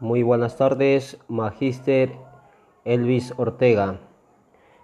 Muy 0.00 0.22
buenas 0.22 0.58
tardes, 0.58 1.18
Magíster 1.26 2.12
Elvis 2.84 3.32
Ortega. 3.38 3.98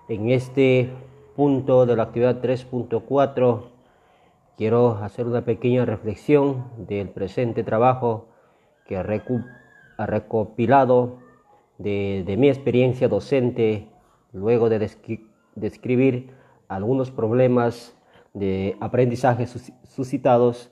En 0.09 0.31
este 0.31 0.89
punto 1.37 1.85
de 1.85 1.97
la 1.97 2.05
actividad 2.05 2.41
3.4 2.41 3.65
quiero 4.57 4.93
hacer 5.03 5.27
una 5.27 5.45
pequeña 5.45 5.85
reflexión 5.85 6.65
del 6.79 7.11
presente 7.11 7.63
trabajo 7.63 8.29
que 8.87 8.97
ha 8.97 9.03
recopilado 10.07 11.19
de, 11.77 12.35
mi 12.39 12.49
experiencia 12.49 13.07
docente 13.07 13.89
luego 14.33 14.71
de 14.71 14.91
describir 15.57 16.35
algunos 16.69 17.11
problemas 17.11 17.95
de 18.33 18.79
aprendizaje 18.81 19.47
suscitados 19.47 20.71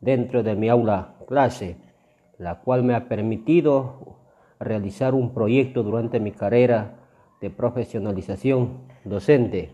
dentro 0.00 0.42
de 0.42 0.56
mi 0.56 0.70
aula 0.70 1.16
clase 1.28 1.91
la 2.42 2.56
cual 2.56 2.82
me 2.82 2.94
ha 2.94 3.08
permitido 3.08 4.16
realizar 4.58 5.14
un 5.14 5.32
proyecto 5.32 5.84
durante 5.84 6.18
mi 6.18 6.32
carrera 6.32 6.98
de 7.40 7.50
profesionalización 7.50 8.80
docente, 9.04 9.72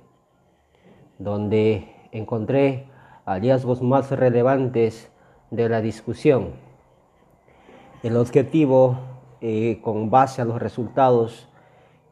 donde 1.19 1.89
encontré 2.13 2.87
hallazgos 3.25 3.81
más 3.81 4.11
relevantes 4.11 5.11
de 5.51 5.69
la 5.71 5.81
discusión. 5.81 6.51
El 8.03 8.17
objetivo, 8.17 8.99
eh, 9.41 9.81
con 9.83 10.11
base 10.11 10.43
a 10.43 10.45
los 10.45 10.61
resultados 10.61 11.49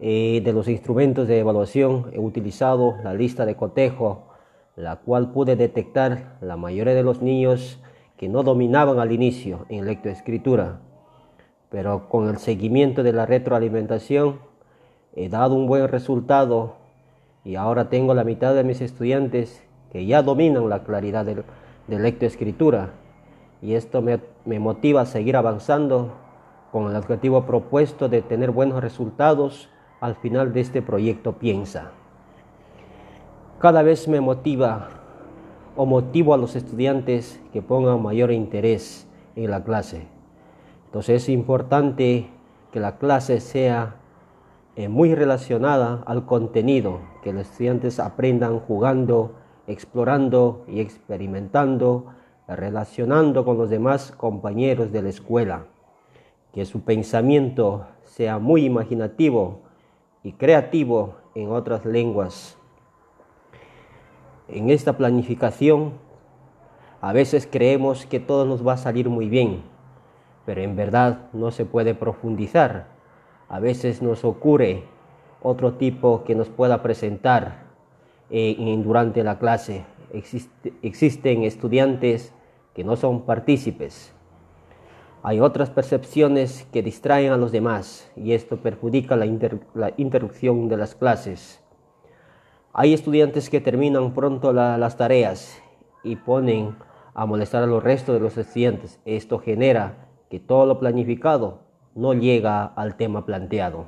eh, 0.01 0.41
de 0.43 0.53
los 0.55 0.69
instrumentos 0.69 1.29
de 1.29 1.39
evaluación, 1.39 2.11
he 2.15 2.19
utilizado 2.19 2.97
la 3.03 3.13
lista 3.13 3.45
de 3.45 3.57
cotejo, 3.57 4.29
la 4.75 4.97
cual 4.97 5.33
pude 5.33 5.55
detectar 5.55 6.39
la 6.41 6.57
mayoría 6.57 6.95
de 6.95 7.03
los 7.03 7.21
niños 7.21 7.79
que 8.17 8.29
no 8.29 8.43
dominaban 8.43 8.99
al 8.99 9.13
inicio 9.13 9.67
en 9.69 9.85
lectoescritura, 9.85 10.81
pero 11.71 12.09
con 12.09 12.29
el 12.29 12.39
seguimiento 12.39 13.03
de 13.03 13.13
la 13.13 13.27
retroalimentación 13.27 14.41
he 15.15 15.29
dado 15.29 15.55
un 15.55 15.67
buen 15.67 15.89
resultado 15.89 16.77
y 17.45 17.57
ahora 17.57 17.89
tengo 17.89 18.15
la 18.15 18.25
mitad 18.25 18.55
de 18.55 18.65
mis 18.65 18.81
estudiantes 18.81 19.63
que 19.93 20.07
ya 20.07 20.23
dominan 20.23 20.69
la 20.69 20.83
claridad 20.83 21.25
de, 21.25 21.43
de 21.87 21.99
lectoescritura 21.99 22.91
y 23.63 23.75
esto 23.75 24.03
me, 24.03 24.21
me 24.45 24.59
motiva 24.59 25.03
a 25.03 25.07
seguir 25.07 25.37
avanzando 25.37 26.13
con 26.73 26.91
el 26.91 26.97
objetivo 26.97 27.47
propuesto 27.47 28.09
de 28.09 28.23
tener 28.23 28.51
buenos 28.51 28.83
resultados 28.83 29.69
al 30.01 30.17
final 30.17 30.53
de 30.53 30.61
este 30.61 30.83
proyecto 30.83 31.33
Piensa. 31.39 31.93
Cada 33.59 33.83
vez 33.83 34.09
me 34.09 34.21
motiva 34.21 34.96
o 35.77 35.85
motivo 35.85 36.35
a 36.35 36.39
los 36.39 36.57
estudiantes 36.57 37.41
que 37.53 37.63
pongan 37.63 38.03
mayor 38.03 38.33
interés 38.33 39.07
en 39.37 39.51
la 39.51 39.63
clase. 39.63 40.07
Entonces 40.87 41.23
es 41.23 41.29
importante 41.29 42.31
que 42.73 42.81
la 42.81 42.99
clase 42.99 43.41
sea 43.41 43.97
eh, 44.75 44.89
muy 44.89 45.15
relacionada 45.15 46.03
al 46.07 46.27
contenido, 46.27 47.01
que 47.23 47.33
los 47.33 47.49
estudiantes 47.49 48.01
aprendan 48.01 48.61
jugando, 48.61 49.33
explorando 49.67 50.65
y 50.69 50.81
experimentando, 50.81 52.07
relacionando 52.49 53.45
con 53.45 53.59
los 53.59 53.69
demás 53.69 54.13
compañeros 54.13 54.93
de 54.93 55.03
la 55.03 55.09
escuela, 55.11 55.67
que 56.53 56.65
su 56.65 56.81
pensamiento 56.81 57.87
sea 58.05 58.39
muy 58.39 58.65
imaginativo 58.65 59.61
y 60.23 60.33
creativo 60.33 61.17
en 61.35 61.51
otras 61.51 61.85
lenguas 61.85 62.57
en 64.49 64.71
esta 64.71 64.97
planificación 64.97 65.93
a 67.01 67.13
veces 67.13 67.49
creemos 67.51 68.07
que 68.07 68.21
todo 68.21 68.47
nos 68.47 68.67
va 68.67 68.75
a 68.75 68.79
salir 68.79 69.09
muy 69.09 69.29
bien, 69.29 69.63
pero 70.45 70.63
en 70.63 70.77
verdad 70.77 71.29
no 71.33 71.51
se 71.51 71.65
puede 71.65 71.95
profundizar. 71.95 72.89
A 73.49 73.61
veces 73.61 74.03
nos 74.03 74.25
ocurre 74.25 74.85
otro 75.43 75.75
tipo 75.75 76.25
que 76.25 76.35
nos 76.35 76.49
pueda 76.49 76.83
presentar 76.83 77.67
eh, 78.31 78.57
durante 78.83 79.23
la 79.23 79.39
clase. 79.39 79.85
existen 80.83 81.43
estudiantes 81.43 82.33
que 82.75 82.85
no 82.85 82.97
son 82.97 83.23
partícipes. 83.23 84.13
Hay 85.23 85.41
otras 85.41 85.71
percepciones 85.71 86.67
que 86.73 86.83
distraen 86.83 87.33
a 87.33 87.37
los 87.37 87.53
demás 87.53 88.11
y 88.17 88.33
esto 88.33 88.59
perjudica 88.59 89.17
la 89.17 89.93
interrupción 89.97 90.69
de 90.69 90.77
las 90.77 90.95
clases. 90.95 91.66
Hay 92.79 92.93
estudiantes 92.93 93.49
que 93.49 93.63
terminan 93.63 94.13
pronto 94.13 94.53
las 94.53 94.99
tareas 94.99 95.63
y 96.05 96.17
ponen 96.17 96.77
a 97.15 97.25
molestar 97.25 97.63
a 97.63 97.67
los 97.67 97.83
restos 97.83 98.15
de 98.15 98.21
los 98.21 98.37
estudiantes. 98.37 99.01
Esto 99.07 99.39
genera 99.39 100.11
que 100.29 100.41
todo 100.41 100.67
lo 100.67 100.79
planificado 100.79 101.61
no 101.95 102.13
llega 102.13 102.67
al 102.67 102.97
tema 102.99 103.25
planteado. 103.25 103.87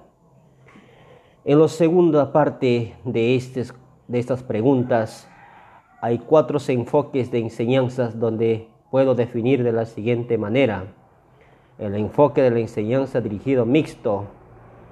En 1.45 1.61
la 1.61 1.69
segunda 1.69 2.33
parte 2.33 2.97
de, 3.05 3.75
de 4.09 4.19
estas 4.19 4.43
preguntas 4.43 5.29
hay 6.01 6.21
cuatro 6.21 6.59
enfoques 6.69 7.31
de 7.31 7.41
enseñanzas 7.41 8.19
donde 8.19 8.69
puedo 8.91 9.15
definir 9.15 9.65
de 9.65 9.73
la 9.73 9.85
siguiente 9.85 10.39
manera. 10.39 10.87
El 11.79 11.95
enfoque 11.95 12.41
de 12.41 12.53
la 12.53 12.61
enseñanza 12.61 13.21
dirigido 13.21 13.67
mixto 13.67 14.29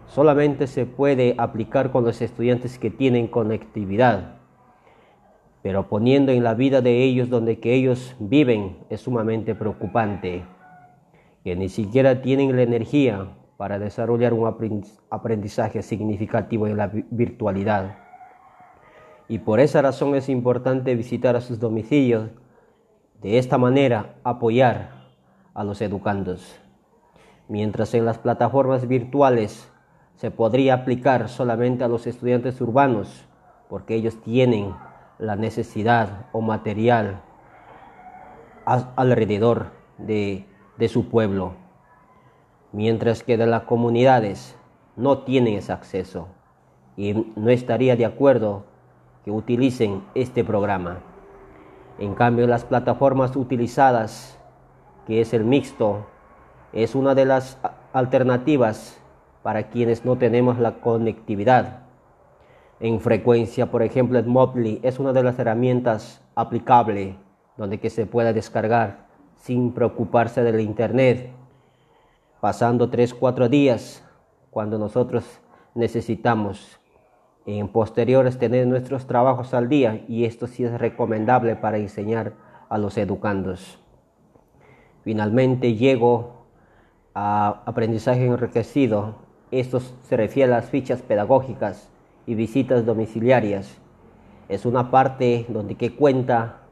solamente 0.06 0.66
se 0.66 0.86
puede 0.86 1.34
aplicar 1.38 1.90
con 1.90 2.04
los 2.04 2.22
estudiantes 2.22 2.78
que 2.78 2.90
tienen 2.90 3.26
conectividad, 3.26 4.36
pero 5.62 5.88
poniendo 5.88 6.32
en 6.32 6.44
la 6.44 6.54
vida 6.54 6.80
de 6.80 7.02
ellos 7.02 7.28
donde 7.28 7.58
que 7.58 7.74
ellos 7.74 8.14
viven 8.18 8.78
es 8.88 9.00
sumamente 9.00 9.54
preocupante, 9.54 10.44
que 11.42 11.56
ni 11.56 11.68
siquiera 11.68 12.22
tienen 12.22 12.54
la 12.54 12.62
energía 12.62 13.28
para 13.56 13.78
desarrollar 13.78 14.32
un 14.32 14.46
aprendizaje 15.10 15.82
significativo 15.82 16.66
en 16.66 16.76
la 16.76 16.90
virtualidad. 17.10 17.98
Y 19.28 19.38
por 19.38 19.60
esa 19.60 19.82
razón 19.82 20.14
es 20.14 20.28
importante 20.28 20.94
visitar 20.94 21.34
a 21.36 21.40
sus 21.40 21.58
domicilios, 21.58 22.30
de 23.20 23.38
esta 23.38 23.58
manera 23.58 24.16
apoyar 24.22 24.90
a 25.54 25.64
los 25.64 25.80
educandos. 25.80 26.60
Mientras 27.48 27.94
en 27.94 28.04
las 28.04 28.18
plataformas 28.18 28.86
virtuales 28.86 29.72
se 30.16 30.30
podría 30.30 30.74
aplicar 30.74 31.28
solamente 31.28 31.84
a 31.84 31.88
los 31.88 32.06
estudiantes 32.06 32.60
urbanos 32.60 33.26
porque 33.68 33.94
ellos 33.94 34.20
tienen 34.22 34.74
la 35.18 35.36
necesidad 35.36 36.26
o 36.32 36.40
material 36.40 37.20
alrededor 38.64 39.70
de, 39.98 40.44
su 40.88 41.08
pueblo, 41.08 41.52
mientras 42.72 43.22
que 43.22 43.36
de 43.36 43.46
las 43.46 43.62
comunidades 43.62 44.56
no 44.96 45.18
tienen 45.18 45.54
ese 45.54 45.72
acceso 45.72 46.28
y 46.96 47.32
no 47.36 47.50
estaría 47.50 47.96
de 47.96 48.06
acuerdo 48.06 48.64
que 49.24 49.30
utilicen 49.30 50.02
este 50.14 50.44
programa. 50.44 50.98
En 51.98 52.14
cambio, 52.14 52.46
las 52.46 52.64
plataformas 52.64 53.36
utilizadas, 53.36 54.38
que 55.06 55.20
es 55.20 55.32
el 55.32 55.44
mixto, 55.44 56.06
es 56.72 56.94
una 56.94 57.14
de 57.14 57.24
las 57.24 57.58
alternativas 57.92 59.00
para 59.46 59.68
quienes 59.68 60.04
no 60.04 60.18
tenemos 60.18 60.58
la 60.58 60.80
conectividad. 60.80 61.84
En 62.80 62.98
frecuencia, 62.98 63.70
por 63.70 63.84
ejemplo, 63.84 64.18
el 64.18 64.26
Motley 64.26 64.80
es 64.82 64.98
una 64.98 65.12
de 65.12 65.22
las 65.22 65.38
herramientas 65.38 66.20
aplicables 66.34 67.14
donde 67.56 67.78
que 67.78 67.88
se 67.88 68.06
pueda 68.06 68.32
descargar 68.32 69.06
sin 69.36 69.70
preocuparse 69.70 70.42
del 70.42 70.58
internet, 70.58 71.30
pasando 72.40 72.90
3, 72.90 73.14
4 73.14 73.48
días 73.48 74.02
cuando 74.50 74.78
nosotros 74.78 75.24
necesitamos 75.76 76.80
en 77.46 77.68
posteriores 77.68 78.38
tener 78.38 78.66
nuestros 78.66 79.06
trabajos 79.06 79.54
al 79.54 79.68
día 79.68 80.04
y 80.08 80.24
esto 80.24 80.48
sí 80.48 80.64
es 80.64 80.76
recomendable 80.76 81.54
para 81.54 81.78
enseñar 81.78 82.32
a 82.68 82.78
los 82.78 82.98
educandos. 82.98 83.78
Finalmente 85.04 85.76
llego 85.76 86.46
a 87.14 87.62
aprendizaje 87.64 88.26
enriquecido 88.26 89.24
esto 89.60 89.80
se 89.80 90.16
refiere 90.16 90.52
a 90.52 90.56
las 90.56 90.70
fichas 90.70 91.02
pedagógicas 91.02 91.90
y 92.26 92.34
visitas 92.34 92.84
domiciliarias. 92.84 93.78
Es 94.48 94.66
una 94.66 94.90
parte 94.90 95.46
donde 95.48 95.74
que 95.74 95.94
cuenta 95.94 96.62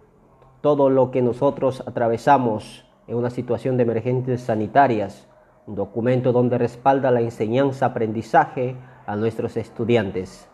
todo 0.61 0.91
lo 0.91 1.11
que 1.11 1.23
nosotros 1.23 1.83
atravesamos 1.87 2.85
en 3.07 3.17
una 3.17 3.31
situación 3.31 3.77
de 3.77 3.83
emergencias 3.83 4.43
sanitarias, 4.43 5.29
un 5.67 5.75
documento 5.75 6.33
donde 6.33 6.59
respalda 6.59 7.11
la 7.11 7.21
enseñanza-aprendizaje 7.21 8.77
a 9.07 9.17
nuestros 9.17 9.57
estudiantes. 9.57 10.49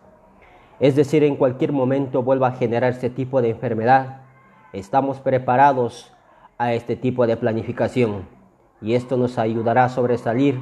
Es 0.79 0.95
decir, 0.95 1.23
en 1.23 1.35
cualquier 1.35 1.71
momento 1.71 2.23
vuelva 2.23 2.47
a 2.47 2.51
generar 2.53 2.91
este 2.91 3.09
tipo 3.09 3.41
de 3.41 3.51
enfermedad, 3.51 4.21
estamos 4.73 5.19
preparados 5.19 6.11
a 6.57 6.73
este 6.73 6.95
tipo 6.95 7.27
de 7.27 7.37
planificación 7.37 8.27
y 8.81 8.95
esto 8.95 9.15
nos 9.15 9.37
ayudará 9.37 9.85
a 9.85 9.89
sobresalir 9.89 10.59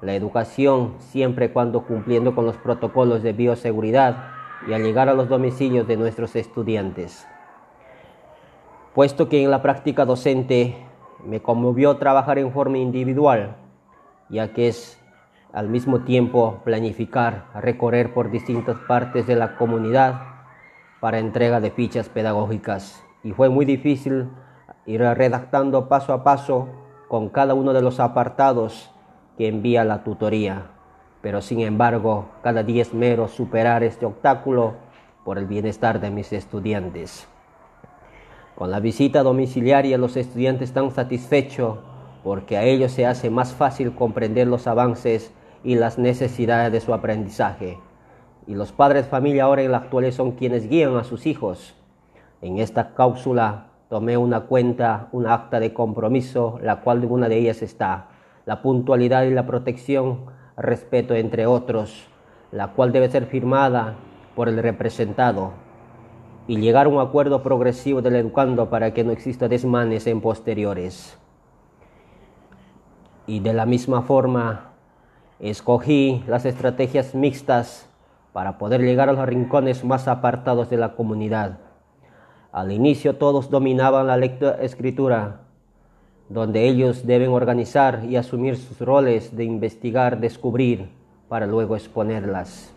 la 0.00 0.14
educación 0.14 0.94
siempre 0.98 1.52
cuando 1.52 1.84
cumpliendo 1.84 2.34
con 2.34 2.46
los 2.46 2.56
protocolos 2.56 3.22
de 3.22 3.32
bioseguridad 3.32 4.30
y 4.68 4.72
al 4.72 4.82
llegar 4.82 5.08
a 5.08 5.14
los 5.14 5.28
domicilios 5.28 5.86
de 5.86 5.96
nuestros 5.96 6.36
estudiantes. 6.36 7.26
Puesto 8.94 9.28
que 9.28 9.42
en 9.42 9.50
la 9.50 9.62
práctica 9.62 10.04
docente 10.04 10.76
me 11.24 11.40
conmovió 11.40 11.96
trabajar 11.96 12.38
en 12.38 12.52
forma 12.52 12.78
individual, 12.78 13.56
ya 14.28 14.52
que 14.52 14.68
es 14.68 15.00
al 15.52 15.68
mismo 15.68 16.00
tiempo 16.00 16.60
planificar, 16.64 17.46
recorrer 17.54 18.12
por 18.12 18.30
distintas 18.30 18.76
partes 18.86 19.26
de 19.26 19.36
la 19.36 19.56
comunidad 19.56 20.20
para 21.00 21.18
entrega 21.18 21.60
de 21.60 21.70
fichas 21.70 22.08
pedagógicas. 22.08 23.04
Y 23.22 23.32
fue 23.32 23.48
muy 23.48 23.64
difícil 23.64 24.28
ir 24.86 25.00
redactando 25.00 25.88
paso 25.88 26.12
a 26.12 26.22
paso 26.24 26.68
con 27.08 27.28
cada 27.28 27.54
uno 27.54 27.72
de 27.72 27.82
los 27.82 28.00
apartados 28.00 28.90
que 29.38 29.46
envía 29.46 29.84
la 29.84 30.02
tutoría. 30.02 30.66
Pero 31.22 31.40
sin 31.40 31.60
embargo, 31.60 32.26
cada 32.42 32.64
día 32.64 32.82
es 32.82 32.92
mero 32.92 33.28
superar 33.28 33.84
este 33.84 34.04
obstáculo 34.04 34.74
por 35.24 35.38
el 35.38 35.46
bienestar 35.46 36.00
de 36.00 36.10
mis 36.10 36.32
estudiantes. 36.32 37.28
Con 38.56 38.72
la 38.72 38.80
visita 38.80 39.22
domiciliaria 39.22 39.96
los 39.96 40.16
estudiantes 40.16 40.70
están 40.70 40.90
satisfechos 40.90 41.78
porque 42.24 42.56
a 42.56 42.64
ellos 42.64 42.90
se 42.90 43.06
hace 43.06 43.30
más 43.30 43.54
fácil 43.54 43.94
comprender 43.94 44.48
los 44.48 44.66
avances 44.66 45.32
y 45.62 45.76
las 45.76 45.98
necesidades 45.98 46.72
de 46.72 46.80
su 46.80 46.92
aprendizaje. 46.92 47.78
Y 48.48 48.54
los 48.54 48.72
padres 48.72 49.04
de 49.04 49.10
familia 49.10 49.44
ahora 49.44 49.62
en 49.62 49.70
la 49.70 49.78
actualidad 49.78 50.12
son 50.12 50.32
quienes 50.32 50.68
guían 50.68 50.96
a 50.96 51.04
sus 51.04 51.26
hijos. 51.26 51.76
En 52.42 52.58
esta 52.58 52.94
cápsula 52.94 53.68
tomé 53.88 54.16
una 54.16 54.40
cuenta, 54.40 55.08
una 55.12 55.34
acta 55.34 55.60
de 55.60 55.72
compromiso, 55.72 56.58
la 56.60 56.80
cual 56.80 57.00
de 57.00 57.06
una 57.06 57.28
de 57.28 57.38
ellas 57.38 57.62
está 57.62 58.08
la 58.48 58.62
puntualidad 58.62 59.24
y 59.24 59.30
la 59.30 59.44
protección, 59.44 60.20
respeto 60.56 61.14
entre 61.14 61.44
otros, 61.44 62.08
la 62.50 62.68
cual 62.68 62.92
debe 62.92 63.10
ser 63.10 63.26
firmada 63.26 63.96
por 64.34 64.48
el 64.48 64.56
representado 64.56 65.52
y 66.46 66.56
llegar 66.56 66.86
a 66.86 66.88
un 66.88 66.98
acuerdo 66.98 67.42
progresivo 67.42 68.00
del 68.00 68.16
educando 68.16 68.70
para 68.70 68.94
que 68.94 69.04
no 69.04 69.12
exista 69.12 69.48
desmanes 69.48 70.06
en 70.06 70.22
posteriores. 70.22 71.18
Y 73.26 73.40
de 73.40 73.52
la 73.52 73.66
misma 73.66 74.00
forma, 74.00 74.70
escogí 75.40 76.24
las 76.26 76.46
estrategias 76.46 77.14
mixtas 77.14 77.86
para 78.32 78.56
poder 78.56 78.80
llegar 78.80 79.10
a 79.10 79.12
los 79.12 79.26
rincones 79.26 79.84
más 79.84 80.08
apartados 80.08 80.70
de 80.70 80.78
la 80.78 80.94
comunidad 80.94 81.58
al 82.52 82.72
inicio 82.72 83.16
todos 83.16 83.50
dominaban 83.50 84.06
la 84.06 84.16
lectura 84.16 84.56
escritura, 84.62 85.42
donde 86.28 86.68
ellos 86.68 87.06
deben 87.06 87.30
organizar 87.30 88.04
y 88.08 88.16
asumir 88.16 88.56
sus 88.56 88.80
roles 88.80 89.36
de 89.36 89.44
investigar, 89.44 90.20
descubrir, 90.20 90.90
para 91.28 91.46
luego 91.46 91.76
exponerlas. 91.76 92.74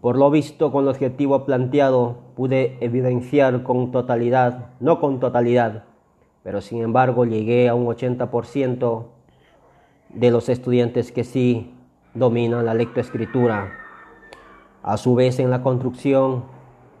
Por 0.00 0.16
lo 0.16 0.30
visto, 0.30 0.72
con 0.72 0.84
el 0.84 0.90
objetivo 0.90 1.44
planteado, 1.44 2.18
pude 2.34 2.78
evidenciar 2.80 3.62
con 3.62 3.90
totalidad, 3.90 4.70
no 4.80 5.00
con 5.00 5.20
totalidad, 5.20 5.84
pero 6.42 6.60
sin 6.60 6.82
embargo 6.82 7.24
llegué 7.24 7.68
a 7.68 7.74
un 7.74 7.86
80% 7.86 9.04
de 10.08 10.30
los 10.30 10.48
estudiantes 10.48 11.12
que 11.12 11.24
sí 11.24 11.74
dominan 12.14 12.64
la 12.64 12.74
lectoescritura. 12.74 13.72
A 14.82 14.96
su 14.96 15.14
vez, 15.14 15.38
en 15.38 15.50
la 15.50 15.62
construcción 15.62 16.44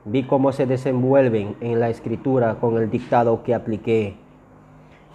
Vi 0.04 0.22
cómo 0.22 0.50
se 0.52 0.64
desenvuelven 0.64 1.56
en 1.60 1.78
la 1.78 1.90
escritura 1.90 2.58
con 2.58 2.78
el 2.78 2.90
dictado 2.90 3.42
que 3.42 3.54
apliqué. 3.54 4.16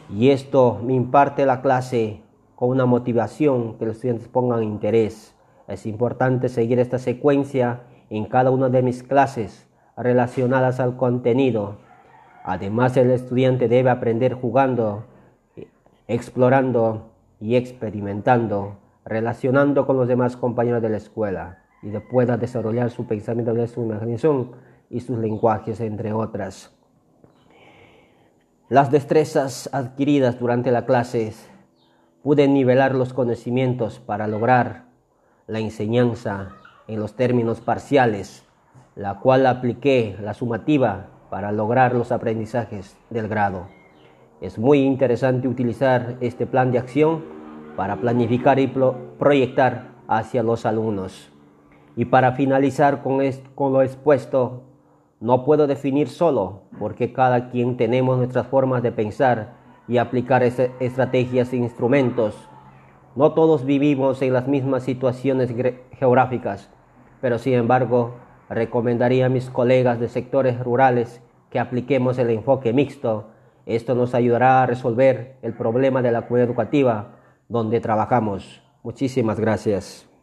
Y 0.10 0.30
esto 0.30 0.80
me 0.84 0.94
imparte 0.94 1.46
la 1.46 1.62
clase 1.62 2.22
con 2.56 2.70
una 2.70 2.86
motivación 2.86 3.78
que 3.78 3.86
los 3.86 3.96
estudiantes 3.96 4.28
pongan 4.28 4.64
interés. 4.64 5.36
Es 5.68 5.86
importante 5.86 6.48
seguir 6.48 6.80
esta 6.80 7.00
secuencia 7.00 7.84
en 8.10 8.26
cada 8.26 8.52
una 8.52 8.70
de 8.70 8.84
mis 8.84 9.04
clases 9.04 9.68
relacionadas 9.98 10.80
al 10.80 10.96
contenido. 10.96 11.78
Además, 12.44 12.96
el 12.98 13.10
estudiante 13.10 13.68
debe 13.68 13.90
aprender 13.90 14.34
jugando, 14.34 15.06
explorando 16.08 17.10
y 17.40 17.56
experimentando, 17.56 18.78
relacionando 19.06 19.88
con 19.88 19.98
los 19.98 20.08
demás 20.08 20.38
compañeros 20.38 20.82
de 20.82 20.90
la 20.90 20.98
escuela 20.98 21.64
y 21.82 21.90
pueda 22.00 22.38
desarrollar 22.38 22.92
su 22.92 23.06
pensamiento 23.06 23.54
su 23.68 23.84
imaginación 23.84 24.52
y 24.90 25.00
sus 25.00 25.18
lenguajes, 25.18 25.80
entre 25.82 26.14
otras. 26.14 26.76
Las 28.68 28.90
destrezas 28.90 29.70
adquiridas 29.74 30.40
durante 30.40 30.72
la 30.72 30.88
clase 30.88 31.32
pude 32.24 32.48
nivelar 32.48 32.96
los 32.96 33.14
conocimientos 33.14 34.00
para 34.00 34.26
lograr 34.26 34.86
la 35.46 35.60
enseñanza 35.60 36.50
en 36.88 37.00
los 37.00 37.16
términos 37.16 37.62
parciales, 37.62 38.44
la 38.96 39.20
cual 39.20 39.46
apliqué 39.46 40.18
la 40.20 40.34
sumativa 40.34 41.12
para 41.30 41.52
lograr 41.52 41.94
los 41.94 42.12
aprendizajes 42.12 42.98
del 43.12 43.28
grado. 43.28 43.68
Es 44.42 44.58
muy 44.58 44.80
interesante 44.80 45.48
utilizar 45.48 46.18
este 46.20 46.48
plan 46.48 46.72
de 46.72 46.80
acción 46.80 47.24
para 47.76 47.98
planificar 47.98 48.58
y 48.58 48.66
proyectar 48.66 49.92
hacia 50.08 50.42
los 50.42 50.66
alumnos. 50.66 51.32
Y 51.96 52.06
para 52.06 52.32
finalizar 52.32 53.04
con, 53.04 53.20
con 53.54 53.74
lo 53.74 53.84
expuesto, 53.84 54.64
no 55.20 55.46
puedo 55.46 55.68
definir 55.68 56.10
solo, 56.10 56.64
porque 56.80 57.14
cada 57.14 57.50
quien 57.50 57.78
tenemos 57.78 58.18
nuestras 58.18 58.48
formas 58.48 58.84
de 58.84 58.92
pensar 58.92 59.54
y 59.88 59.98
aplicar 59.98 60.44
estrategias 60.44 61.54
e 61.54 61.58
instrumentos. 61.58 62.36
No 63.16 63.34
todos 63.34 63.66
vivimos 63.66 64.22
en 64.22 64.34
las 64.34 64.48
mismas 64.48 64.84
situaciones 64.84 65.54
geográficas, 65.94 66.70
pero 67.22 67.38
sin 67.38 67.54
embargo 67.54 68.16
recomendaría 68.50 69.28
a 69.28 69.30
mis 69.30 69.50
colegas 69.50 70.00
de 70.00 70.10
sectores 70.10 70.60
rurales 70.60 71.22
que 71.50 71.60
apliquemos 71.60 72.18
el 72.18 72.30
enfoque 72.30 72.74
mixto. 72.74 73.30
Esto 73.66 73.96
nos 73.96 74.14
ayudará 74.14 74.64
a 74.64 74.66
resolver 74.66 75.38
el 75.42 75.54
problema 75.54 76.02
de 76.02 76.12
la 76.12 76.24
comunidad 76.24 76.50
educativa 76.50 77.16
donde 77.48 77.80
trabajamos. 77.80 78.62
Muchísimas 78.84 79.40
gracias. 79.40 80.15